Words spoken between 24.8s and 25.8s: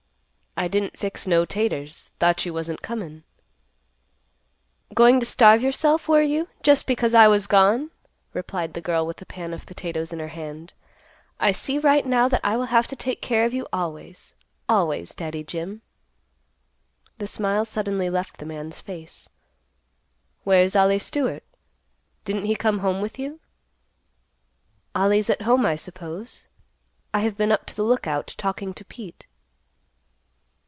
"Ollie's at home, I